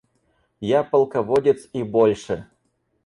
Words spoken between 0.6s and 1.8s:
Я полководец